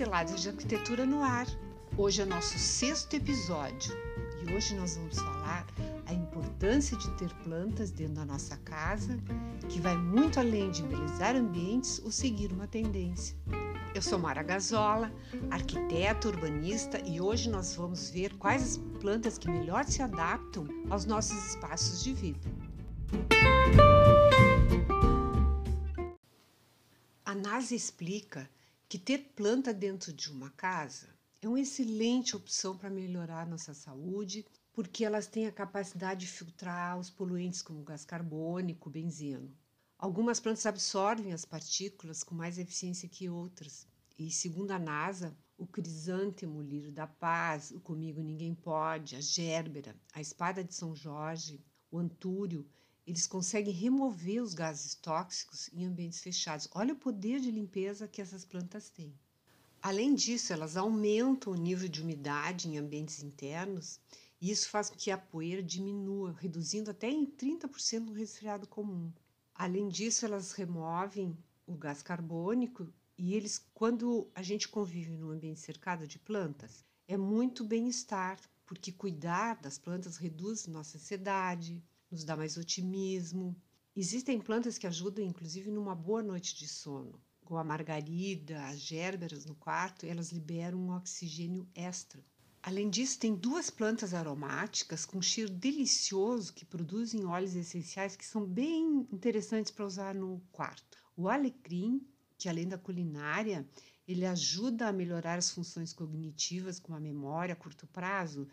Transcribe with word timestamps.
Pinceladas 0.00 0.40
de 0.40 0.48
Arquitetura 0.48 1.04
no 1.04 1.22
Ar. 1.22 1.46
Hoje 1.94 2.22
é 2.22 2.24
nosso 2.24 2.58
sexto 2.58 3.12
episódio 3.12 3.94
e 4.40 4.50
hoje 4.54 4.74
nós 4.74 4.96
vamos 4.96 5.18
falar 5.18 5.66
a 6.06 6.14
importância 6.14 6.96
de 6.96 7.10
ter 7.18 7.28
plantas 7.44 7.90
dentro 7.90 8.14
da 8.14 8.24
nossa 8.24 8.56
casa, 8.64 9.18
que 9.68 9.78
vai 9.78 9.98
muito 9.98 10.40
além 10.40 10.70
de 10.70 10.82
embelezar 10.82 11.36
ambientes 11.36 12.00
ou 12.02 12.10
seguir 12.10 12.50
uma 12.50 12.66
tendência. 12.66 13.36
Eu 13.94 14.00
sou 14.00 14.18
Mara 14.18 14.42
Gazola, 14.42 15.12
arquiteta 15.50 16.28
urbanista, 16.28 16.98
e 17.06 17.20
hoje 17.20 17.50
nós 17.50 17.74
vamos 17.74 18.08
ver 18.08 18.32
quais 18.38 18.62
as 18.62 18.76
plantas 19.02 19.36
que 19.36 19.50
melhor 19.50 19.84
se 19.84 20.00
adaptam 20.00 20.66
aos 20.88 21.04
nossos 21.04 21.48
espaços 21.48 22.02
de 22.02 22.14
vida. 22.14 22.48
A 27.22 27.34
NASA 27.34 27.74
explica 27.74 28.48
que 28.90 28.98
ter 28.98 29.18
planta 29.36 29.72
dentro 29.72 30.12
de 30.12 30.32
uma 30.32 30.50
casa 30.50 31.06
é 31.40 31.46
uma 31.46 31.60
excelente 31.60 32.34
opção 32.34 32.76
para 32.76 32.90
melhorar 32.90 33.46
nossa 33.46 33.72
saúde, 33.72 34.44
porque 34.72 35.04
elas 35.04 35.28
têm 35.28 35.46
a 35.46 35.52
capacidade 35.52 36.22
de 36.22 36.26
filtrar 36.26 36.98
os 36.98 37.08
poluentes 37.08 37.62
como 37.62 37.84
gás 37.84 38.04
carbônico, 38.04 38.90
benzeno. 38.90 39.56
Algumas 39.96 40.40
plantas 40.40 40.66
absorvem 40.66 41.32
as 41.32 41.44
partículas 41.44 42.24
com 42.24 42.34
mais 42.34 42.58
eficiência 42.58 43.08
que 43.08 43.30
outras. 43.30 43.86
E 44.18 44.28
segundo 44.28 44.72
a 44.72 44.78
NASA, 44.78 45.38
o 45.56 45.68
crisântemo, 45.68 46.58
o 46.58 46.62
lírio 46.62 46.90
da 46.90 47.06
paz, 47.06 47.70
o 47.70 47.78
comigo 47.78 48.20
ninguém 48.20 48.56
pode, 48.56 49.14
a 49.14 49.20
gérbera, 49.20 49.94
a 50.12 50.20
espada 50.20 50.64
de 50.64 50.74
São 50.74 50.96
Jorge, 50.96 51.64
o 51.92 51.98
antúrio 52.00 52.68
eles 53.10 53.26
conseguem 53.26 53.74
remover 53.74 54.40
os 54.40 54.54
gases 54.54 54.94
tóxicos 54.94 55.68
em 55.72 55.84
ambientes 55.84 56.20
fechados. 56.20 56.68
Olha 56.72 56.94
o 56.94 56.98
poder 56.98 57.40
de 57.40 57.50
limpeza 57.50 58.06
que 58.06 58.22
essas 58.22 58.44
plantas 58.44 58.88
têm. 58.88 59.12
Além 59.82 60.14
disso, 60.14 60.52
elas 60.52 60.76
aumentam 60.76 61.52
o 61.52 61.56
nível 61.56 61.88
de 61.88 62.00
umidade 62.00 62.68
em 62.68 62.78
ambientes 62.78 63.20
internos 63.20 63.98
e 64.40 64.50
isso 64.50 64.68
faz 64.68 64.88
com 64.88 64.96
que 64.96 65.10
a 65.10 65.18
poeira 65.18 65.60
diminua, 65.60 66.36
reduzindo 66.38 66.92
até 66.92 67.10
em 67.10 67.26
30% 67.26 68.06
no 68.06 68.12
resfriado 68.12 68.68
comum. 68.68 69.12
Além 69.54 69.88
disso, 69.88 70.24
elas 70.24 70.52
removem 70.52 71.36
o 71.66 71.74
gás 71.74 72.02
carbônico 72.02 72.92
e 73.18 73.34
eles, 73.34 73.58
quando 73.74 74.30
a 74.36 74.42
gente 74.42 74.68
convive 74.68 75.16
num 75.16 75.30
ambiente 75.30 75.58
cercado 75.58 76.06
de 76.06 76.18
plantas, 76.18 76.84
é 77.08 77.16
muito 77.16 77.64
bem-estar, 77.64 78.38
porque 78.64 78.92
cuidar 78.92 79.60
das 79.60 79.78
plantas 79.78 80.16
reduz 80.16 80.68
nossa 80.68 80.96
ansiedade, 80.96 81.82
nos 82.10 82.24
dá 82.24 82.36
mais 82.36 82.56
otimismo. 82.56 83.56
Existem 83.94 84.40
plantas 84.40 84.78
que 84.78 84.86
ajudam, 84.86 85.24
inclusive, 85.24 85.70
numa 85.70 85.94
boa 85.94 86.22
noite 86.22 86.56
de 86.56 86.66
sono, 86.66 87.20
como 87.44 87.58
a 87.58 87.64
margarida, 87.64 88.64
as 88.66 88.80
gérberas 88.80 89.44
no 89.44 89.54
quarto, 89.54 90.06
elas 90.06 90.30
liberam 90.32 90.78
um 90.78 90.96
oxigênio 90.96 91.68
extra. 91.74 92.24
Além 92.62 92.90
disso, 92.90 93.18
tem 93.18 93.34
duas 93.34 93.70
plantas 93.70 94.12
aromáticas 94.12 95.06
com 95.06 95.22
cheiro 95.22 95.50
delicioso 95.50 96.52
que 96.52 96.64
produzem 96.64 97.24
óleos 97.24 97.56
essenciais 97.56 98.14
que 98.14 98.24
são 98.24 98.44
bem 98.44 99.08
interessantes 99.10 99.70
para 99.70 99.86
usar 99.86 100.14
no 100.14 100.42
quarto. 100.52 100.98
O 101.16 101.28
alecrim, 101.28 102.06
que 102.36 102.48
além 102.48 102.68
da 102.68 102.76
culinária, 102.76 103.66
ele 104.06 104.26
ajuda 104.26 104.88
a 104.88 104.92
melhorar 104.92 105.38
as 105.38 105.50
funções 105.50 105.92
cognitivas, 105.92 106.78
como 106.78 106.96
a 106.96 107.00
memória 107.00 107.54
a 107.54 107.56
curto 107.56 107.86
prazo, 107.86 108.46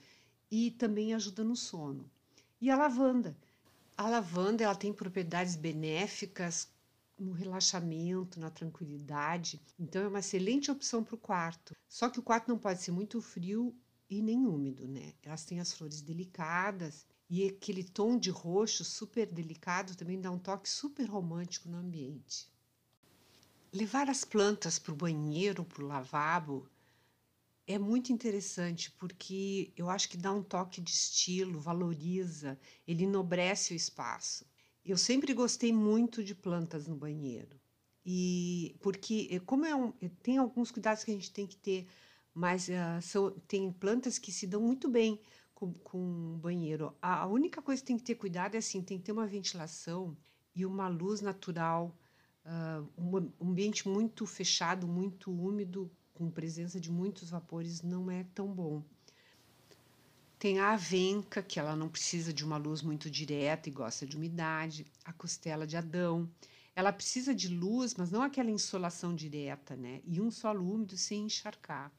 e 0.49 0.71
também 0.71 1.13
ajuda 1.13 1.43
no 1.43 1.55
sono. 1.55 2.09
E 2.61 2.69
a 2.69 2.77
lavanda, 2.77 3.37
a 3.97 4.07
lavanda 4.07 4.63
ela 4.63 4.75
tem 4.75 4.93
propriedades 4.93 5.55
benéficas 5.55 6.69
no 7.17 7.31
relaxamento, 7.31 8.39
na 8.39 8.51
tranquilidade. 8.51 9.59
Então 9.79 10.03
é 10.03 10.07
uma 10.07 10.19
excelente 10.19 10.69
opção 10.69 11.03
para 11.03 11.15
o 11.15 11.17
quarto. 11.17 11.75
Só 11.89 12.07
que 12.07 12.19
o 12.19 12.23
quarto 12.23 12.47
não 12.47 12.59
pode 12.59 12.83
ser 12.83 12.91
muito 12.91 13.19
frio 13.19 13.75
e 14.07 14.21
nem 14.21 14.45
úmido, 14.45 14.87
né? 14.87 15.13
Elas 15.23 15.43
têm 15.43 15.59
as 15.59 15.73
flores 15.73 15.99
delicadas 15.99 17.07
e 17.27 17.47
aquele 17.47 17.83
tom 17.83 18.19
de 18.19 18.29
roxo 18.29 18.85
super 18.85 19.25
delicado 19.25 19.95
também 19.95 20.21
dá 20.21 20.29
um 20.29 20.37
toque 20.37 20.69
super 20.69 21.09
romântico 21.09 21.67
no 21.67 21.79
ambiente. 21.79 22.47
Levar 23.73 24.09
as 24.09 24.23
plantas 24.23 24.77
para 24.77 24.93
o 24.93 24.95
banheiro, 24.95 25.65
para 25.65 25.83
o 25.83 25.87
lavabo, 25.87 26.69
é 27.67 27.77
muito 27.77 28.13
interessante 28.13 28.89
porque 28.91 29.73
eu 29.75 29.89
acho 29.89 30.09
que 30.09 30.17
dá 30.17 30.31
um 30.31 30.41
toque 30.41 30.79
de 30.79 30.91
estilo, 30.91 31.59
valoriza, 31.59 32.57
ele 32.87 33.03
enobrece 33.03 33.73
o 33.73 33.75
espaço. 33.75 34.45
Eu 34.85 34.97
sempre 34.97 35.33
gostei 35.33 35.73
muito 35.73 36.23
de 36.23 36.33
plantas 36.33 36.87
no 36.87 36.95
banheiro. 36.95 37.59
E 38.05 38.77
porque 38.79 39.27
eh, 39.29 39.39
como 39.41 39.65
é 39.65 39.75
um, 39.75 39.93
eh, 40.01 40.09
tem 40.23 40.37
alguns 40.37 40.71
cuidados 40.71 41.03
que 41.03 41.11
a 41.11 41.13
gente 41.13 41.29
tem 41.29 41.45
que 41.45 41.57
ter, 41.57 41.85
mas 42.33 42.69
uh, 42.69 43.01
são, 43.01 43.31
tem 43.47 43.69
plantas 43.69 44.17
que 44.17 44.31
se 44.31 44.47
dão 44.47 44.61
muito 44.61 44.87
bem 44.87 45.19
com, 45.53 45.73
com 45.73 46.37
banheiro. 46.39 46.95
A, 47.01 47.23
a, 47.23 47.27
única 47.27 47.61
coisa 47.61 47.81
que 47.81 47.87
tem 47.87 47.97
que 47.97 48.03
ter 48.03 48.15
cuidado 48.15 48.55
é 48.55 48.59
assim, 48.59 48.81
tem 48.81 48.97
que 48.97 49.03
ter 49.03 49.11
uma 49.11 49.27
ventilação 49.27 50.15
e 50.55 50.65
uma 50.65 50.87
luz 50.87 51.19
natural, 51.19 51.97
uh, 52.45 52.87
um 52.97 53.49
ambiente 53.49 53.89
muito 53.89 54.25
fechado, 54.25 54.87
muito 54.87 55.29
úmido, 55.31 55.91
com 56.17 56.31
presença 56.31 56.79
de 56.79 56.91
muitos 56.91 57.29
vapores 57.29 57.83
não 57.83 58.09
é 58.09 58.25
tão 58.33 58.51
bom. 58.51 58.83
Tem 60.39 60.59
a 60.59 60.71
avenca, 60.73 61.43
que 61.43 61.59
ela 61.59 61.75
não 61.75 61.87
precisa 61.87 62.33
de 62.33 62.43
uma 62.43 62.57
luz 62.57 62.81
muito 62.81 63.07
direta 63.07 63.69
e 63.69 63.71
gosta 63.71 64.03
de 64.03 64.17
umidade. 64.17 64.87
A 65.05 65.13
costela 65.13 65.67
de 65.67 65.77
Adão. 65.77 66.27
Ela 66.75 66.91
precisa 66.91 67.35
de 67.35 67.47
luz, 67.47 67.93
mas 67.93 68.09
não 68.09 68.23
aquela 68.23 68.49
insolação 68.49 69.13
direta, 69.13 69.75
né? 69.75 70.01
E 70.05 70.19
um 70.19 70.31
solo 70.31 70.67
úmido 70.67 70.97
sem 70.97 71.25
encharcar. 71.25 71.91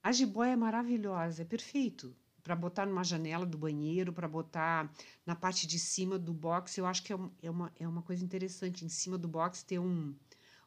A 0.00 0.12
jiboia 0.12 0.52
é 0.52 0.56
maravilhosa, 0.56 1.42
é 1.42 1.44
perfeito 1.44 2.14
para 2.44 2.54
botar 2.54 2.86
numa 2.86 3.04
janela 3.04 3.46
do 3.46 3.58
banheiro, 3.58 4.12
para 4.12 4.28
botar 4.28 4.88
na 5.26 5.34
parte 5.34 5.66
de 5.66 5.80
cima 5.80 6.16
do 6.16 6.32
box. 6.32 6.78
Eu 6.78 6.86
acho 6.86 7.02
que 7.02 7.12
é, 7.12 7.18
é 7.42 7.50
uma, 7.50 7.72
é 7.78 7.88
uma 7.88 8.02
coisa 8.02 8.24
interessante. 8.24 8.84
Em 8.84 8.88
cima 8.88 9.18
do 9.18 9.28
box 9.28 9.64
ter 9.64 9.80
um, 9.80 10.14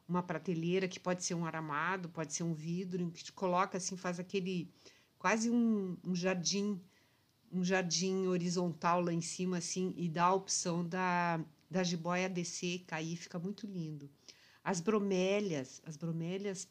uma 0.08 0.22
prateleira 0.22 0.88
que 0.88 1.00
pode 1.00 1.24
ser 1.24 1.34
um 1.34 1.44
aramado, 1.44 2.08
pode 2.08 2.32
ser 2.32 2.42
um 2.42 2.54
vidro, 2.54 3.10
que 3.10 3.24
te 3.24 3.32
coloca 3.32 3.78
assim, 3.78 3.96
faz 3.96 4.20
aquele 4.20 4.70
quase 5.18 5.50
um, 5.50 5.96
um 6.04 6.14
jardim, 6.14 6.80
um 7.52 7.64
jardim 7.64 8.26
horizontal 8.26 9.00
lá 9.00 9.12
em 9.12 9.20
cima 9.20 9.58
assim 9.58 9.92
e 9.96 10.08
dá 10.08 10.24
a 10.26 10.34
opção 10.34 10.86
da 10.86 11.40
da 11.70 11.82
jiboia 11.82 12.28
descer 12.28 12.84
cair, 12.86 13.16
fica 13.16 13.38
muito 13.38 13.66
lindo. 13.66 14.08
As 14.62 14.80
bromélias, 14.80 15.82
as 15.84 15.96
bromélias 15.96 16.68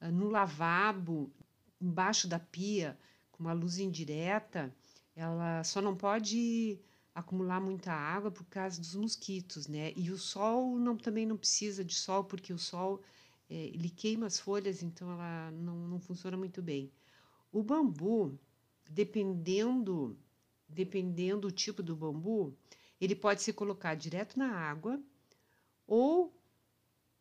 ah, 0.00 0.10
no 0.10 0.28
lavabo, 0.28 1.32
embaixo 1.80 2.28
da 2.28 2.38
pia, 2.38 2.98
com 3.32 3.42
uma 3.42 3.52
luz 3.52 3.78
indireta, 3.78 4.74
ela 5.16 5.64
só 5.64 5.80
não 5.80 5.96
pode 5.96 6.78
acumular 7.14 7.60
muita 7.60 7.92
água 7.92 8.30
por 8.30 8.44
causa 8.46 8.80
dos 8.80 8.94
mosquitos, 8.94 9.68
né? 9.68 9.92
E 9.96 10.10
o 10.10 10.18
sol 10.18 10.76
não, 10.78 10.96
também 10.96 11.24
não 11.24 11.36
precisa 11.36 11.84
de 11.84 11.94
sol, 11.94 12.24
porque 12.24 12.52
o 12.52 12.58
sol 12.58 13.00
é, 13.48 13.54
ele 13.54 13.88
queima 13.88 14.26
as 14.26 14.40
folhas, 14.40 14.82
então 14.82 15.12
ela 15.12 15.50
não, 15.52 15.76
não 15.88 16.00
funciona 16.00 16.36
muito 16.36 16.60
bem. 16.60 16.90
O 17.52 17.62
bambu, 17.62 18.38
dependendo, 18.90 20.18
dependendo 20.68 21.42
do 21.42 21.52
tipo 21.52 21.82
do 21.82 21.94
bambu, 21.94 22.56
ele 23.00 23.14
pode 23.14 23.42
ser 23.42 23.52
colocado 23.52 23.98
direto 23.98 24.38
na 24.38 24.50
água 24.50 25.00
ou, 25.86 26.34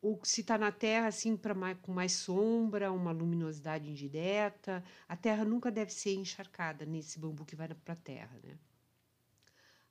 ou 0.01 0.19
se 0.23 0.41
está 0.41 0.57
na 0.57 0.71
terra 0.71 1.07
assim 1.07 1.37
para 1.37 1.53
mais, 1.53 1.77
com 1.81 1.91
mais 1.93 2.13
sombra, 2.13 2.91
uma 2.91 3.11
luminosidade 3.11 3.89
indireta. 3.89 4.83
A 5.07 5.15
terra 5.15 5.45
nunca 5.45 5.71
deve 5.71 5.91
ser 5.93 6.15
encharcada 6.15 6.85
nesse 6.85 7.19
bambu 7.19 7.45
que 7.45 7.55
vai 7.55 7.67
para 7.67 7.93
a 7.93 7.97
terra, 7.97 8.39
né? 8.43 8.57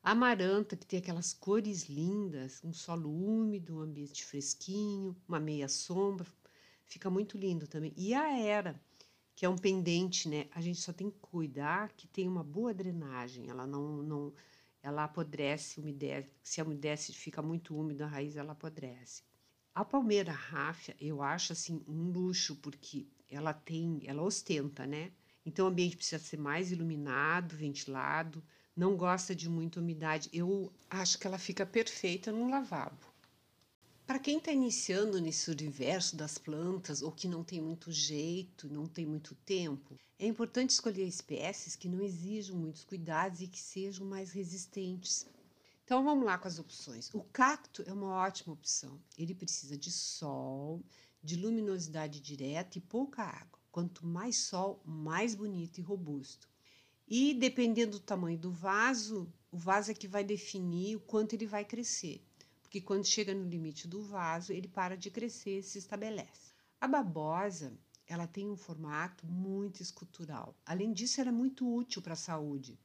Amaranta, 0.05 0.77
que 0.77 0.85
tem 0.85 0.99
aquelas 0.99 1.33
cores 1.33 1.85
lindas, 1.89 2.61
um 2.65 2.73
solo 2.73 3.09
úmido, 3.09 3.77
um 3.77 3.83
ambiente 3.83 4.25
fresquinho, 4.25 5.17
uma 5.29 5.39
meia 5.39 5.69
sombra, 5.69 6.27
fica 6.85 7.09
muito 7.09 7.39
lindo 7.39 7.69
também. 7.69 7.93
E 7.97 8.13
a 8.13 8.37
era, 8.37 8.81
que 9.37 9.47
é 9.47 9.49
um 9.49 9.57
pendente, 9.57 10.29
né? 10.29 10.49
A 10.51 10.61
gente 10.61 10.81
só 10.81 10.93
tem 10.93 11.09
que 11.09 11.21
cuidar 11.21 11.93
que 11.93 12.09
tem 12.09 12.27
uma 12.27 12.43
boa 12.43 12.75
drenagem, 12.75 13.49
ela 13.49 13.65
não, 13.65 14.03
não 14.03 14.33
ela 14.83 15.05
apodrece, 15.05 15.79
umedece, 15.79 16.29
se 16.43 16.61
a 16.61 16.65
umedece 16.65 17.13
fica 17.13 17.41
muito 17.41 17.77
úmido 17.79 18.03
a 18.03 18.09
raiz, 18.09 18.37
ela 18.37 18.55
apodrece. 18.55 19.23
A 19.73 19.85
palmeira 19.85 20.33
ráfia, 20.33 20.97
eu 21.01 21.23
acho 21.23 21.53
assim 21.53 21.81
um 21.87 22.11
luxo 22.11 22.57
porque 22.57 23.07
ela 23.31 23.55
tem, 23.55 24.01
ela 24.05 24.23
ostenta, 24.23 24.85
né? 24.85 25.13
Então 25.47 25.67
o 25.67 25.69
ambiente 25.69 25.97
precisa 25.97 26.21
ser 26.21 26.39
mais 26.39 26.73
iluminado, 26.73 27.55
ventilado, 27.57 28.43
não 28.77 28.97
gosta 28.97 29.35
de 29.35 29.49
muita 29.49 29.81
umidade. 29.81 30.29
Eu 30.33 30.73
acho 30.89 31.19
que 31.19 31.27
ela 31.27 31.39
fica 31.39 31.65
perfeita 31.67 32.33
no 32.33 32.49
lavabo. 32.49 33.13
Para 34.07 34.19
quem 34.19 34.39
está 34.39 34.53
iniciando 34.53 35.21
nesse 35.21 35.51
universo 35.51 36.17
das 36.17 36.37
plantas 36.37 37.03
ou 37.03 37.13
que 37.13 37.29
não 37.29 37.45
tem 37.45 37.61
muito 37.61 37.91
jeito, 37.93 38.69
não 38.69 38.87
tem 38.87 39.07
muito 39.07 39.35
tempo, 39.37 39.97
é 40.19 40.27
importante 40.27 40.71
escolher 40.71 41.07
espécies 41.07 41.77
que 41.77 41.89
não 41.89 42.03
exijam 42.03 42.57
muitos 42.57 42.85
cuidados 42.85 43.41
e 43.41 43.47
que 43.47 43.61
sejam 43.61 44.07
mais 44.07 44.33
resistentes. 44.33 45.27
Então 45.85 46.05
vamos 46.05 46.25
lá 46.25 46.37
com 46.37 46.49
as 46.49 46.59
opções. 46.59 47.11
O 47.15 47.23
cacto 47.33 47.83
é 47.87 47.93
uma 47.93 48.15
ótima 48.15 48.53
opção. 48.55 49.01
Ele 49.17 49.35
precisa 49.35 49.77
de 49.77 49.91
sol, 49.91 50.83
de 51.23 51.37
luminosidade 51.37 52.21
direta 52.21 52.79
e 52.79 52.81
pouca 52.81 53.23
água. 53.23 53.59
Quanto 53.71 54.07
mais 54.07 54.37
sol, 54.37 54.83
mais 54.85 55.35
bonito 55.35 55.79
e 55.79 55.83
robusto. 55.83 56.52
E 57.15 57.35
dependendo 57.35 57.99
do 57.99 58.01
tamanho 58.01 58.39
do 58.39 58.51
vaso, 58.51 59.31
o 59.51 59.59
vaso 59.59 59.91
é 59.91 59.95
que 59.95 60.09
vai 60.09 60.25
definir 60.25 60.97
o 60.97 61.01
quanto 61.01 61.35
ele 61.35 61.45
vai 61.45 61.63
crescer. 61.63 62.25
Porque 62.63 62.81
quando 62.81 63.05
chega 63.05 63.35
no 63.35 63.47
limite 63.47 63.87
do 63.87 64.01
vaso, 64.01 64.51
ele 64.51 64.67
para 64.67 64.97
de 64.97 65.11
crescer 65.11 65.59
e 65.59 65.63
se 65.63 65.77
estabelece. 65.77 66.55
A 66.81 66.89
babosa, 66.89 67.79
ela 68.07 68.27
tem 68.27 68.49
um 68.49 68.57
formato 68.57 69.27
muito 69.27 69.83
escultural. 69.83 70.57
Além 70.65 70.91
disso, 70.91 71.21
ela 71.21 71.29
é 71.29 71.35
muito 71.35 71.71
útil 71.71 72.01
para 72.01 72.15
a 72.15 72.17
saúde, 72.17 72.81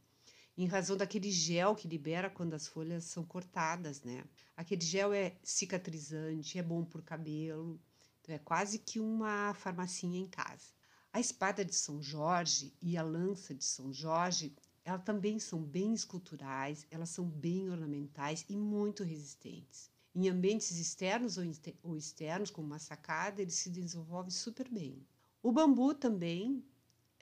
em 0.58 0.66
razão 0.66 0.98
daquele 0.98 1.32
gel 1.32 1.74
que 1.74 1.88
libera 1.88 2.30
quando 2.30 2.54
as 2.54 2.68
folhas 2.68 3.06
são 3.06 3.24
cortadas, 3.24 4.04
né? 4.04 4.26
Aquele 4.58 4.82
gel 4.82 5.14
é 5.14 5.38
cicatrizante, 5.42 6.60
é 6.60 6.64
bom 6.64 6.84
para 6.84 7.00
o 7.00 7.04
cabelo, 7.04 7.80
então 8.20 8.36
é 8.36 8.40
quase 8.40 8.78
que 8.78 9.00
uma 9.00 9.54
farmacinha 9.54 10.20
em 10.20 10.28
casa. 10.28 10.77
A 11.14 11.20
espada 11.20 11.66
de 11.66 11.74
São 11.74 12.02
Jorge 12.02 12.74
e 12.82 12.98
a 12.98 13.04
lança 13.04 13.54
de 13.54 13.66
São 13.66 13.92
Jorge, 13.92 14.56
elas 14.84 15.04
também 15.04 15.40
são 15.40 15.62
bem 15.62 15.94
esculturais, 15.94 16.86
elas 16.92 17.10
são 17.10 17.26
bem 17.26 17.70
ornamentais 17.70 18.46
e 18.48 18.56
muito 18.56 19.04
resistentes. 19.04 19.90
Em 20.16 20.30
ambientes 20.30 20.72
externos 20.78 21.38
ou 21.84 21.96
externos, 21.96 22.50
como 22.50 22.68
uma 22.68 22.80
sacada, 22.80 23.42
ele 23.42 23.52
se 23.52 23.70
desenvolve 23.70 24.32
super 24.32 24.70
bem. 24.70 25.06
O 25.44 25.52
bambu 25.52 25.94
também, 25.94 26.64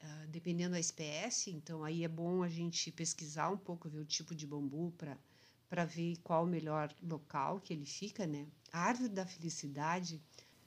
ah, 0.01 0.25
dependendo 0.29 0.71
da 0.71 0.79
espécie, 0.79 1.51
então 1.51 1.83
aí 1.83 2.03
é 2.03 2.07
bom 2.07 2.43
a 2.43 2.49
gente 2.49 2.91
pesquisar 2.91 3.49
um 3.49 3.57
pouco, 3.57 3.89
ver 3.89 3.99
o 3.99 4.05
tipo 4.05 4.33
de 4.33 4.47
bambu 4.47 4.93
para 5.69 5.85
ver 5.85 6.17
qual 6.23 6.43
o 6.43 6.47
melhor 6.47 6.93
local 7.01 7.59
que 7.59 7.73
ele 7.73 7.85
fica, 7.85 8.25
né? 8.25 8.47
A 8.71 8.79
árvore 8.79 9.09
da 9.09 9.25
felicidade, 9.25 10.21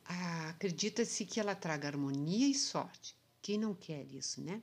acredita-se 0.09 1.27
que 1.27 1.39
ela 1.39 1.55
traga 1.55 1.89
harmonia 1.89 2.49
e 2.49 2.55
sorte. 2.55 3.15
Quem 3.43 3.59
não 3.59 3.75
quer 3.75 4.05
isso, 4.07 4.41
né? 4.43 4.63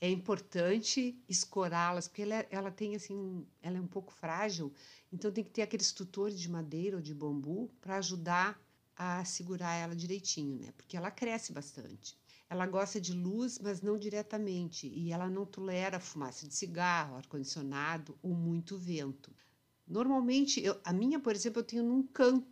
É 0.00 0.08
importante 0.08 1.22
escorá-las, 1.28 2.08
porque 2.08 2.22
ela, 2.22 2.46
ela 2.50 2.70
tem 2.70 2.96
assim, 2.96 3.46
ela 3.60 3.76
é 3.76 3.80
um 3.80 3.86
pouco 3.86 4.10
frágil, 4.10 4.72
então 5.12 5.30
tem 5.30 5.44
que 5.44 5.50
ter 5.50 5.60
aqueles 5.60 5.92
tutores 5.92 6.40
de 6.40 6.48
madeira 6.48 6.96
ou 6.96 7.02
de 7.02 7.14
bambu 7.14 7.70
para 7.82 7.96
ajudar 7.96 8.58
a 8.96 9.22
segurar 9.26 9.74
ela 9.74 9.94
direitinho, 9.94 10.58
né? 10.58 10.72
Porque 10.76 10.96
ela 10.96 11.10
cresce 11.10 11.52
bastante. 11.52 12.16
Ela 12.48 12.66
gosta 12.66 12.98
de 13.00 13.12
luz, 13.12 13.58
mas 13.58 13.82
não 13.82 13.98
diretamente, 13.98 14.86
e 14.88 15.12
ela 15.12 15.28
não 15.28 15.44
tolera 15.44 16.00
fumaça 16.00 16.48
de 16.48 16.54
cigarro, 16.54 17.16
ar-condicionado 17.16 18.18
ou 18.22 18.34
muito 18.34 18.78
vento. 18.78 19.30
Normalmente, 19.86 20.62
eu, 20.62 20.80
a 20.84 20.92
minha, 20.92 21.20
por 21.20 21.34
exemplo, 21.34 21.60
eu 21.60 21.64
tenho 21.64 21.82
num 21.82 22.02
canto, 22.06 22.46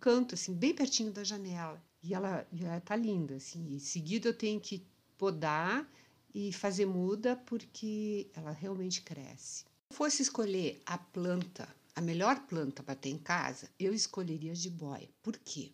canto 0.00 0.34
assim, 0.34 0.54
bem 0.54 0.74
pertinho 0.74 1.12
da 1.12 1.24
janela. 1.24 1.82
E 2.02 2.14
ela, 2.14 2.46
já 2.52 2.80
tá 2.80 2.94
linda, 2.94 3.36
assim. 3.36 3.74
E 3.74 3.80
seguido 3.80 4.28
eu 4.28 4.34
tenho 4.34 4.60
que 4.60 4.86
podar 5.18 5.88
e 6.34 6.52
fazer 6.52 6.86
muda 6.86 7.34
porque 7.34 8.30
ela 8.34 8.50
realmente 8.50 9.02
cresce. 9.02 9.64
Se 9.90 9.96
fosse 9.96 10.22
escolher 10.22 10.82
a 10.84 10.98
planta, 10.98 11.68
a 11.94 12.00
melhor 12.00 12.46
planta 12.46 12.82
para 12.82 12.94
ter 12.94 13.08
em 13.08 13.18
casa, 13.18 13.70
eu 13.78 13.94
escolheria 13.94 14.52
a 14.52 14.54
jiboia. 14.54 15.08
Por 15.22 15.38
quê? 15.38 15.72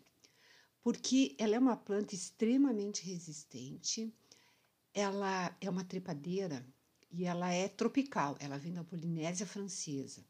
Porque 0.83 1.35
ela 1.39 1.57
é 1.57 1.59
uma 1.59 1.77
planta 1.77 2.15
extremamente 2.15 3.05
resistente, 3.05 4.13
ela 4.95 5.57
é 5.61 5.69
uma 5.69 5.85
trepadeira 5.85 6.65
e 7.11 7.25
ela 7.25 7.53
é 7.53 7.69
tropical, 7.69 8.37
ela 8.41 8.59
vem 8.59 8.73
da 8.73 8.85
Polinésia 8.85 9.47
Francesa. 9.47 10.25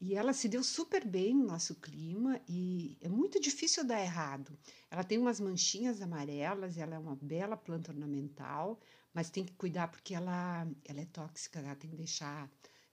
E 0.00 0.14
ela 0.14 0.32
se 0.32 0.48
deu 0.48 0.64
super 0.64 1.06
bem 1.06 1.34
no 1.34 1.46
nosso 1.46 1.74
clima 1.74 2.40
e 2.48 2.96
é 3.02 3.08
muito 3.08 3.38
difícil 3.38 3.84
dar 3.84 4.00
errado. 4.00 4.58
Ela 4.90 5.04
tem 5.04 5.18
umas 5.18 5.38
manchinhas 5.38 6.00
amarelas, 6.00 6.78
ela 6.78 6.94
é 6.94 6.98
uma 6.98 7.16
bela 7.16 7.56
planta 7.56 7.92
ornamental, 7.92 8.80
mas 9.12 9.28
tem 9.28 9.44
que 9.44 9.52
cuidar 9.52 9.88
porque 9.88 10.14
ela, 10.14 10.66
ela 10.86 11.00
é 11.00 11.04
tóxica, 11.06 11.58
ela 11.58 11.76
tem 11.76 11.90
que 11.90 11.96
deixar 11.96 12.50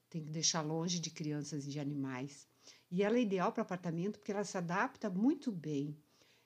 tem 0.09 0.24
que 0.24 0.31
deixar 0.31 0.62
longe 0.62 1.00
de 1.00 1.09
crianças 1.09 1.65
e 1.65 1.69
de 1.69 1.80
animais. 1.80 2.48
E 2.89 3.04
ela 3.04 3.18
é 3.18 3.21
ideal 3.21 3.51
para 3.51 3.62
apartamento 3.62 4.19
porque 4.19 4.31
ela 4.31 4.44
se 4.44 4.57
adapta 4.57 5.09
muito 5.09 5.51
bem. 5.51 5.98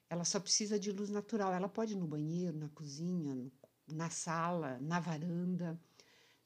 Ela 0.09 0.25
só 0.25 0.39
precisa 0.39 0.79
de 0.79 0.91
luz 0.91 1.09
natural. 1.09 1.53
Ela 1.53 1.69
pode 1.69 1.93
ir 1.93 1.97
no 1.97 2.07
banheiro, 2.07 2.57
na 2.57 2.69
cozinha, 2.69 3.51
na 3.87 4.09
sala, 4.09 4.79
na 4.79 4.99
varanda. 4.99 5.79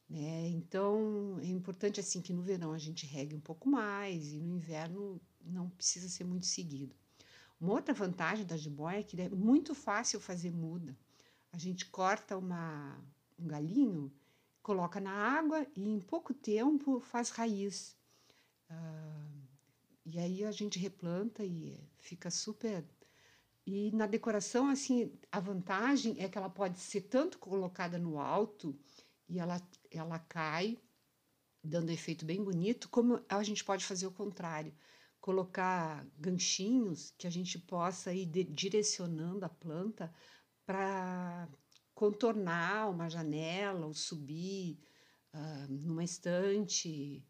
Né? 0.10 0.48
Então, 0.50 1.40
é 1.42 1.48
importante 1.48 2.00
assim 2.00 2.22
que 2.22 2.34
no 2.34 2.44
verão 2.44 2.72
a 2.72 2.78
gente 2.78 3.06
regue 3.06 3.36
um 3.36 3.40
pouco 3.40 3.68
mais 3.68 4.32
e 4.32 4.40
no 4.40 4.56
inverno 4.56 5.20
não 5.42 5.70
precisa 5.70 6.08
ser 6.08 6.24
muito 6.24 6.46
seguido. 6.46 6.96
Uma 7.60 7.74
outra 7.74 7.94
vantagem 7.94 8.46
da 8.46 8.58
jiboia 8.58 9.00
é 9.00 9.04
que 9.04 9.20
é 9.20 9.30
muito 9.30 9.74
fácil 9.74 10.20
fazer 10.20 10.52
muda. 10.52 10.96
A 11.52 11.58
gente 11.58 11.86
corta 11.86 12.38
uma, 12.38 13.02
um 13.40 13.48
galinho, 13.48 14.12
coloca 14.62 15.00
na 15.00 15.12
água 15.12 15.66
e 15.76 15.88
em 15.88 16.00
pouco 16.00 16.34
tempo 16.34 17.00
faz 17.00 17.30
raiz. 17.30 17.96
Uh, 18.70 19.46
e 20.06 20.20
aí 20.20 20.44
a 20.44 20.52
gente 20.52 20.78
replanta 20.78 21.44
e 21.44 21.80
fica 21.98 22.30
super. 22.30 22.86
E 23.66 23.92
na 23.92 24.06
decoração, 24.06 24.68
assim, 24.68 25.12
a 25.32 25.40
vantagem 25.40 26.16
é 26.20 26.30
que 26.30 26.38
ela 26.38 26.50
pode 26.50 26.78
ser 26.78 27.02
tanto 27.02 27.40
colocada 27.40 27.98
no 27.98 28.20
alto 28.20 28.78
e 29.28 29.40
ela, 29.40 29.62
ela 29.92 30.20
cai, 30.20 30.78
dando 31.64 31.90
um 31.90 31.94
efeito 31.94 32.26
bem 32.26 32.44
bonito, 32.44 32.90
como 32.90 33.24
a 33.28 33.44
gente 33.44 33.64
pode 33.64 33.84
fazer 33.84 34.06
o 34.08 34.12
contrário, 34.12 34.74
colocar 35.20 36.06
ganchinhos 36.18 37.12
que 37.18 37.26
a 37.26 37.30
gente 37.30 37.58
possa 37.58 38.14
ir 38.14 38.28
de, 38.28 38.44
direcionando 38.44 39.44
a 39.44 39.50
planta 39.50 40.14
para 40.66 41.48
contornar 41.94 42.90
uma 42.90 43.10
janela 43.10 43.88
ou 43.88 43.94
subir 43.94 44.80
uh, 45.34 45.72
numa 45.72 46.04
estante. 46.04 47.24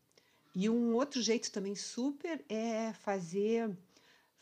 E 0.54 0.70
um 0.70 0.94
outro 0.94 1.22
jeito 1.22 1.52
também 1.52 1.76
super 1.76 2.44
é 2.50 2.92
fazer 2.94 3.78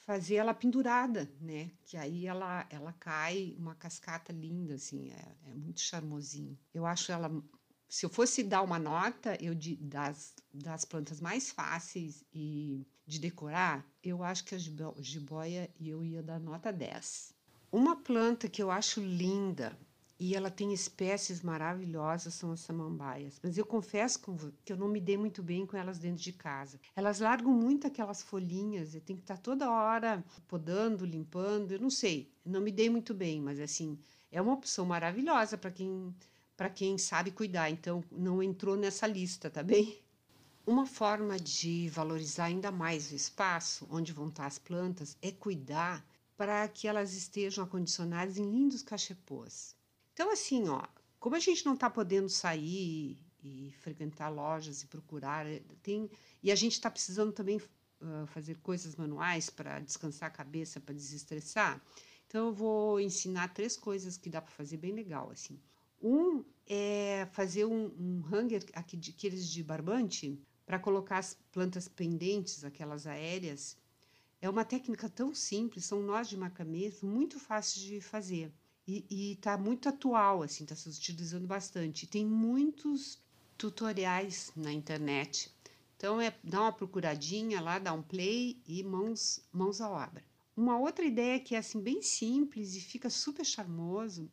fazer 0.06 0.36
ela 0.36 0.54
pendurada, 0.54 1.30
né? 1.40 1.72
Que 1.86 1.98
aí 1.98 2.28
ela, 2.28 2.66
ela 2.70 2.94
cai 2.94 3.56
uma 3.58 3.76
cascata 3.76 4.32
linda, 4.32 4.76
assim, 4.76 5.12
é, 5.12 5.52
é 5.52 5.54
muito 5.54 5.82
charmosinho. 5.82 6.58
Eu 6.74 6.86
acho 6.86 7.12
ela, 7.12 7.32
se 7.88 8.06
eu 8.06 8.10
fosse 8.10 8.44
dar 8.44 8.62
uma 8.62 8.78
nota, 8.78 9.38
eu 9.42 9.56
de, 9.56 9.76
das, 9.78 10.34
das 10.54 10.86
plantas 10.86 11.22
mais 11.22 11.52
fáceis 11.52 12.24
e 12.34 12.86
de 13.06 13.20
decorar, 13.20 13.86
eu 14.04 14.24
acho 14.24 14.44
que 14.44 14.56
a 14.56 14.58
jiboia 14.58 15.70
eu 15.80 16.04
ia 16.04 16.22
dar 16.22 16.40
nota 16.40 16.72
10. 16.72 17.34
Uma 17.72 17.96
planta 17.96 18.48
que 18.48 18.62
eu 18.62 18.70
acho 18.70 19.02
linda, 19.02 19.78
e 20.20 20.36
ela 20.36 20.50
tem 20.50 20.74
espécies 20.74 21.42
maravilhosas, 21.42 22.34
são 22.34 22.52
as 22.52 22.62
samambaias. 22.62 23.40
Mas 23.42 23.58
eu 23.58 23.66
confesso 23.66 24.20
que 24.64 24.72
eu 24.72 24.78
não 24.78 24.88
me 24.88 25.02
dei 25.02 25.18
muito 25.18 25.42
bem 25.42 25.66
com 25.66 25.76
elas 25.76 26.00
dentro 26.00 26.24
de 26.24 26.32
casa. 26.32 26.80
Elas 26.96 27.20
largam 27.20 27.52
muito 27.52 27.88
aquelas 27.88 28.22
folhinhas, 28.22 28.94
eu 28.94 29.02
tenho 29.02 29.18
que 29.18 29.24
estar 29.24 29.38
toda 29.38 29.70
hora 29.70 30.24
podando, 30.48 31.06
limpando, 31.06 31.72
eu 31.72 31.80
não 31.80 31.90
sei, 31.90 32.32
não 32.46 32.62
me 32.62 32.72
dei 32.72 32.90
muito 32.90 33.14
bem, 33.14 33.42
mas 33.42 33.60
assim, 33.60 33.98
é 34.32 34.42
uma 34.42 34.54
opção 34.54 34.86
maravilhosa 34.86 35.58
para 35.58 35.72
quem 35.72 36.14
para 36.56 36.70
quem 36.70 36.98
sabe 37.00 37.32
cuidar, 37.32 37.70
então 37.72 38.04
não 38.12 38.42
entrou 38.42 38.78
nessa 38.78 39.08
lista, 39.08 39.50
tá 39.50 39.64
bem? 39.64 40.00
Uma 40.66 40.86
forma 40.86 41.38
de 41.38 41.90
valorizar 41.90 42.46
ainda 42.46 42.72
mais 42.72 43.12
o 43.12 43.16
espaço 43.16 43.88
onde 43.90 44.14
vão 44.14 44.30
estar 44.30 44.46
as 44.46 44.60
plantas 44.60 45.18
é 45.22 45.32
cuidar 45.32 46.06
para 46.38 46.68
que 46.68 46.88
elas 46.88 47.14
estejam 47.14 47.64
acondicionadas 47.64 48.38
em 48.38 48.50
lindos 48.50 48.82
cachepôs. 48.82 49.76
Então, 50.14 50.32
assim, 50.32 50.70
ó, 50.70 50.84
como 51.20 51.36
a 51.36 51.40
gente 51.40 51.66
não 51.66 51.74
está 51.74 51.90
podendo 51.90 52.30
sair 52.30 53.18
e 53.44 53.72
frequentar 53.80 54.30
lojas 54.30 54.84
e 54.84 54.88
procurar, 54.88 55.46
eh, 55.48 55.64
tem, 55.82 56.10
e 56.42 56.52
a 56.52 56.56
gente 56.56 56.74
está 56.74 56.90
precisando 56.90 57.32
também 57.34 57.58
uh, 57.58 58.28
fazer 58.28 58.58
coisas 58.60 58.96
manuais 58.96 59.50
para 59.50 59.80
descansar 59.80 60.28
a 60.28 60.32
cabeça, 60.32 60.80
para 60.80 60.94
desestressar, 60.94 61.82
então 62.28 62.48
eu 62.48 62.54
vou 62.54 63.00
ensinar 63.00 63.54
três 63.54 63.76
coisas 63.76 64.16
que 64.18 64.30
dá 64.30 64.42
para 64.42 64.52
fazer 64.52 64.78
bem 64.78 64.92
legal, 64.92 65.32
assim. 65.32 65.60
Um 66.02 66.44
é 66.68 67.28
fazer 67.32 67.66
um, 67.66 67.86
um 67.98 68.24
hanger, 68.32 68.64
aqui 68.74 68.96
de, 68.96 69.12
aqueles 69.12 69.48
de 69.48 69.64
barbante, 69.64 70.40
para 70.66 70.80
colocar 70.80 71.18
as 71.18 71.38
plantas 71.52 71.88
pendentes, 71.88 72.64
aquelas 72.64 73.08
aéreas. 73.08 73.78
É 74.42 74.50
uma 74.50 74.64
técnica 74.66 75.10
tão 75.10 75.34
simples, 75.34 75.86
são 75.86 76.02
nós 76.02 76.30
de 76.30 76.38
macramê, 76.38 76.94
muito 77.02 77.40
fáceis 77.40 77.84
de 77.84 78.00
fazer 78.00 78.54
e 78.88 79.34
está 79.34 79.58
muito 79.58 79.88
atual, 79.88 80.44
assim, 80.44 80.64
está 80.64 80.76
se 80.76 80.90
utilizando 80.90 81.48
bastante. 81.48 82.06
Tem 82.08 82.26
muitos 82.26 83.18
tutoriais 83.58 84.52
na 84.56 84.72
internet. 84.72 85.52
Então 85.96 86.20
é 86.20 86.36
dá 86.44 86.62
uma 86.62 86.74
procuradinha 86.74 87.62
lá, 87.62 87.80
dá 87.80 87.94
um 87.94 88.02
play 88.02 88.62
e 88.68 88.84
mãos 88.84 89.40
mãos 89.52 89.80
à 89.80 89.90
obra. 89.90 90.24
Uma 90.56 90.78
outra 90.78 91.06
ideia 91.06 91.40
que 91.40 91.56
é 91.56 91.58
assim 91.58 91.82
bem 91.82 92.02
simples 92.02 92.76
e 92.76 92.82
fica 92.82 93.10
super 93.10 93.46
charmoso 93.46 94.30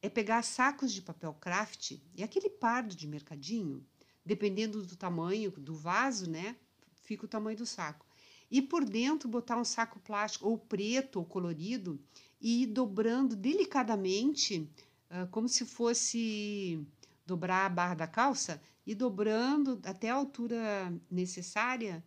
é 0.00 0.08
pegar 0.08 0.42
sacos 0.42 0.92
de 0.92 1.02
papel 1.02 1.34
craft 1.34 1.98
e 2.14 2.22
aquele 2.22 2.48
pardo 2.48 2.94
de 2.94 3.06
mercadinho, 3.06 3.86
dependendo 4.24 4.82
do 4.82 4.96
tamanho 4.96 5.50
do 5.50 5.74
vaso, 5.74 6.30
né, 6.30 6.56
fica 7.02 7.26
o 7.26 7.28
tamanho 7.28 7.58
do 7.58 7.66
saco. 7.66 8.06
E 8.50 8.60
por 8.60 8.84
dentro 8.84 9.28
botar 9.28 9.56
um 9.56 9.64
saco 9.64 10.00
plástico 10.00 10.48
ou 10.48 10.58
preto 10.58 11.20
ou 11.20 11.24
colorido 11.24 12.00
e 12.40 12.62
ir 12.62 12.66
dobrando 12.66 13.36
delicadamente 13.36 14.68
uh, 15.10 15.26
como 15.30 15.48
se 15.48 15.64
fosse 15.64 16.84
dobrar 17.24 17.66
a 17.66 17.68
barra 17.68 17.94
da 17.94 18.06
calça 18.06 18.60
e 18.84 18.94
dobrando 18.94 19.80
até 19.84 20.10
a 20.10 20.14
altura 20.14 20.92
necessária, 21.10 22.02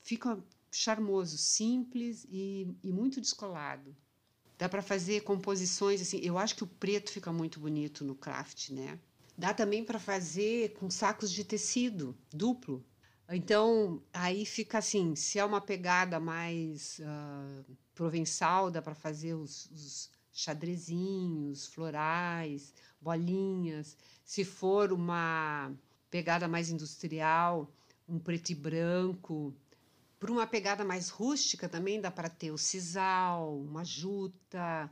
fica 0.00 0.38
charmoso, 0.70 1.36
simples 1.36 2.24
e, 2.30 2.68
e 2.82 2.92
muito 2.92 3.20
descolado. 3.20 3.94
Dá 4.56 4.68
para 4.68 4.82
fazer 4.82 5.22
composições 5.22 6.00
assim. 6.00 6.20
Eu 6.22 6.38
acho 6.38 6.54
que 6.54 6.62
o 6.62 6.66
preto 6.68 7.10
fica 7.10 7.32
muito 7.32 7.58
bonito 7.58 8.04
no 8.04 8.14
craft, 8.14 8.70
né? 8.70 8.98
Dá 9.36 9.52
também 9.52 9.84
para 9.84 9.98
fazer 9.98 10.74
com 10.74 10.88
sacos 10.88 11.32
de 11.32 11.42
tecido 11.42 12.16
duplo. 12.30 12.84
Então, 13.30 14.02
aí 14.12 14.44
fica 14.44 14.78
assim: 14.78 15.14
se 15.14 15.38
é 15.38 15.44
uma 15.44 15.60
pegada 15.60 16.20
mais 16.20 17.00
uh, 17.00 17.76
provençal, 17.94 18.70
dá 18.70 18.82
para 18.82 18.94
fazer 18.94 19.34
os, 19.34 19.70
os 19.70 20.10
xadrezinhos, 20.32 21.66
florais, 21.66 22.74
bolinhas. 23.00 23.96
Se 24.24 24.44
for 24.44 24.92
uma 24.92 25.72
pegada 26.10 26.48
mais 26.48 26.70
industrial, 26.70 27.70
um 28.08 28.18
preto 28.18 28.50
e 28.50 28.54
branco. 28.54 29.54
Por 30.18 30.30
uma 30.30 30.46
pegada 30.46 30.84
mais 30.84 31.08
rústica 31.08 31.68
também 31.68 32.00
dá 32.00 32.10
para 32.10 32.28
ter 32.28 32.52
o 32.52 32.58
sisal, 32.58 33.58
uma 33.58 33.84
juta, 33.84 34.90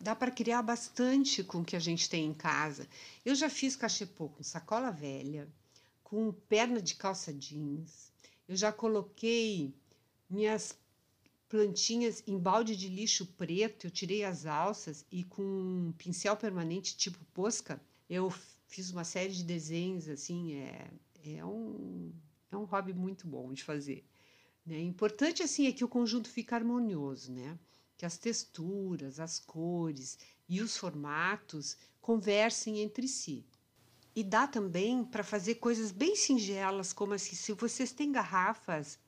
dá 0.00 0.16
para 0.16 0.30
criar 0.30 0.62
bastante 0.62 1.44
com 1.44 1.60
o 1.60 1.64
que 1.64 1.76
a 1.76 1.80
gente 1.80 2.08
tem 2.08 2.26
em 2.26 2.34
casa. 2.34 2.88
Eu 3.24 3.34
já 3.34 3.48
fiz 3.48 3.76
cachepô 3.76 4.28
com 4.28 4.42
sacola 4.42 4.90
velha, 4.90 5.46
com 6.10 6.32
perna 6.32 6.82
de 6.82 6.96
calça 6.96 7.32
jeans. 7.32 8.12
Eu 8.48 8.56
já 8.56 8.72
coloquei 8.72 9.72
minhas 10.28 10.76
plantinhas 11.48 12.20
em 12.26 12.36
balde 12.36 12.74
de 12.74 12.88
lixo 12.88 13.24
preto, 13.24 13.86
eu 13.86 13.92
tirei 13.92 14.24
as 14.24 14.44
alças 14.44 15.06
e 15.08 15.22
com 15.22 15.40
um 15.40 15.94
pincel 15.96 16.36
permanente 16.36 16.96
tipo 16.96 17.24
posca, 17.26 17.80
eu 18.08 18.28
fiz 18.66 18.90
uma 18.90 19.04
série 19.04 19.32
de 19.32 19.44
desenhos 19.44 20.08
assim, 20.08 20.54
é, 20.54 20.90
é 21.24 21.44
um 21.44 22.12
é 22.50 22.56
um 22.56 22.64
hobby 22.64 22.92
muito 22.92 23.28
bom 23.28 23.52
de 23.52 23.62
fazer. 23.62 24.04
Né? 24.66 24.80
Importante 24.80 25.44
assim 25.44 25.68
é 25.68 25.72
que 25.72 25.84
o 25.84 25.88
conjunto 25.88 26.28
fique 26.28 26.52
harmonioso, 26.52 27.30
né? 27.30 27.56
que 27.96 28.04
as 28.04 28.18
texturas, 28.18 29.20
as 29.20 29.38
cores 29.38 30.18
e 30.48 30.60
os 30.60 30.76
formatos 30.76 31.76
conversem 32.00 32.80
entre 32.80 33.06
si. 33.06 33.46
E 34.14 34.24
dá 34.24 34.46
também 34.46 35.04
para 35.04 35.22
fazer 35.22 35.56
coisas 35.56 35.92
bem 35.92 36.16
singelas, 36.16 36.92
como 36.92 37.14
assim, 37.14 37.36
se 37.36 37.52
vocês 37.52 37.92
têm 37.92 38.10
garrafas 38.10 38.98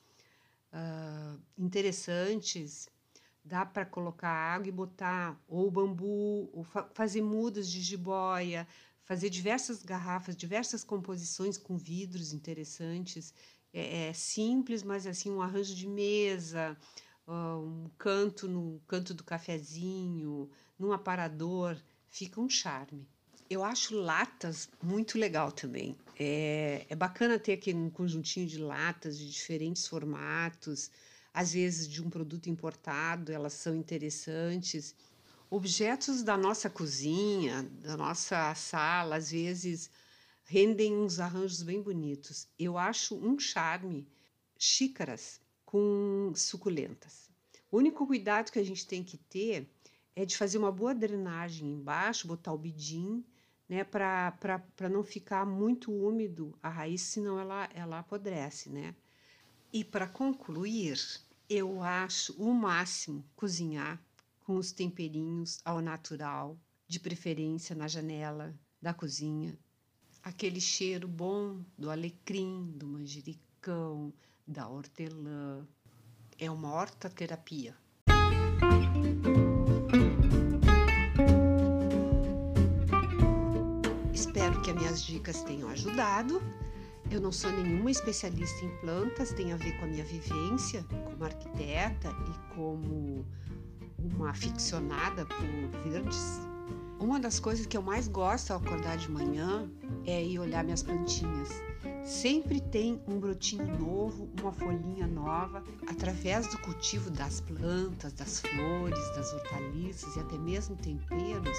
uh, 0.72 1.40
interessantes, 1.58 2.88
dá 3.44 3.66
para 3.66 3.84
colocar 3.84 4.30
água 4.30 4.68
e 4.68 4.72
botar 4.72 5.40
ou 5.48 5.70
bambu, 5.70 6.48
ou 6.52 6.62
fa 6.62 6.88
fazer 6.94 7.22
mudas 7.22 7.68
de 7.68 7.80
jiboia, 7.80 8.66
fazer 9.04 9.28
diversas 9.28 9.82
garrafas, 9.82 10.36
diversas 10.36 10.84
composições 10.84 11.58
com 11.58 11.76
vidros 11.76 12.32
interessantes. 12.32 13.34
É, 13.72 14.08
é 14.08 14.12
simples, 14.12 14.82
mas 14.82 15.06
assim 15.06 15.30
um 15.30 15.42
arranjo 15.42 15.74
de 15.74 15.88
mesa, 15.88 16.76
um 17.26 17.90
canto 17.98 18.46
no 18.48 18.80
canto 18.86 19.14
do 19.14 19.24
cafezinho, 19.24 20.50
num 20.78 20.92
aparador, 20.92 21.76
fica 22.08 22.40
um 22.40 22.48
charme. 22.48 23.08
Eu 23.52 23.62
acho 23.62 23.94
latas 23.94 24.70
muito 24.82 25.18
legal 25.18 25.52
também. 25.52 25.94
É, 26.18 26.86
é 26.88 26.96
bacana 26.96 27.38
ter 27.38 27.52
aqui 27.52 27.74
um 27.74 27.90
conjuntinho 27.90 28.46
de 28.46 28.56
latas 28.56 29.18
de 29.18 29.30
diferentes 29.30 29.86
formatos, 29.86 30.90
às 31.34 31.52
vezes 31.52 31.86
de 31.86 32.02
um 32.02 32.08
produto 32.08 32.48
importado, 32.48 33.30
elas 33.30 33.52
são 33.52 33.76
interessantes. 33.76 34.94
Objetos 35.50 36.22
da 36.22 36.34
nossa 36.34 36.70
cozinha, 36.70 37.62
da 37.82 37.94
nossa 37.94 38.54
sala, 38.54 39.16
às 39.16 39.30
vezes 39.32 39.90
rendem 40.44 40.96
uns 40.96 41.20
arranjos 41.20 41.62
bem 41.62 41.82
bonitos. 41.82 42.48
Eu 42.58 42.78
acho 42.78 43.14
um 43.14 43.38
charme 43.38 44.08
xícaras 44.58 45.42
com 45.66 46.32
suculentas. 46.34 47.28
O 47.70 47.76
único 47.76 48.06
cuidado 48.06 48.50
que 48.50 48.58
a 48.58 48.64
gente 48.64 48.86
tem 48.86 49.04
que 49.04 49.18
ter 49.18 49.70
é 50.16 50.24
de 50.24 50.38
fazer 50.38 50.56
uma 50.56 50.72
boa 50.72 50.94
drenagem 50.94 51.70
embaixo, 51.70 52.26
botar 52.26 52.54
o 52.54 52.58
bidim, 52.58 53.22
né, 53.72 53.84
para 53.84 54.90
não 54.90 55.02
ficar 55.02 55.46
muito 55.46 55.90
úmido 55.90 56.54
a 56.62 56.68
raiz, 56.68 57.00
senão 57.00 57.38
ela, 57.38 57.70
ela 57.72 58.00
apodrece, 58.00 58.68
né? 58.68 58.94
E 59.72 59.82
para 59.82 60.06
concluir, 60.06 60.98
eu 61.48 61.82
acho 61.82 62.34
o 62.34 62.52
máximo 62.52 63.24
cozinhar 63.34 63.98
com 64.40 64.56
os 64.56 64.72
temperinhos 64.72 65.58
ao 65.64 65.80
natural, 65.80 66.60
de 66.86 67.00
preferência 67.00 67.74
na 67.74 67.88
janela 67.88 68.54
da 68.78 68.92
cozinha. 68.92 69.58
Aquele 70.22 70.60
cheiro 70.60 71.08
bom 71.08 71.64
do 71.78 71.88
alecrim, 71.88 72.74
do 72.76 72.86
manjericão, 72.86 74.12
da 74.46 74.68
hortelã. 74.68 75.66
É 76.38 76.50
uma 76.50 76.74
hortaterapia. 76.74 77.74
Espero 77.74 77.81
que 84.62 84.70
as 84.70 84.76
minhas 84.76 85.02
dicas 85.02 85.42
tenham 85.42 85.68
ajudado. 85.68 86.42
Eu 87.10 87.20
não 87.20 87.32
sou 87.32 87.50
nenhuma 87.52 87.90
especialista 87.90 88.64
em 88.64 88.70
plantas, 88.78 89.32
tem 89.32 89.52
a 89.52 89.56
ver 89.56 89.76
com 89.78 89.84
a 89.84 89.88
minha 89.88 90.04
vivência 90.04 90.84
como 91.04 91.24
arquiteta 91.24 92.08
e 92.08 92.54
como 92.54 93.26
uma 93.98 94.30
aficionada 94.30 95.26
por 95.26 95.90
verdes. 95.90 96.40
Uma 96.98 97.18
das 97.18 97.40
coisas 97.40 97.66
que 97.66 97.76
eu 97.76 97.82
mais 97.82 98.06
gosto 98.06 98.52
ao 98.52 98.58
acordar 98.58 98.96
de 98.96 99.10
manhã 99.10 99.68
é 100.06 100.22
ir 100.22 100.38
olhar 100.38 100.62
minhas 100.62 100.82
plantinhas 100.82 101.50
Sempre 102.04 102.60
tem 102.60 103.00
um 103.06 103.20
brotinho 103.20 103.78
novo, 103.78 104.28
uma 104.40 104.52
folhinha 104.52 105.06
nova, 105.06 105.62
através 105.86 106.48
do 106.48 106.58
cultivo 106.58 107.10
das 107.10 107.40
plantas, 107.40 108.12
das 108.12 108.40
flores, 108.40 108.98
das 109.14 109.32
hortaliças 109.32 110.16
e 110.16 110.20
até 110.20 110.36
mesmo 110.36 110.74
temperos, 110.74 111.56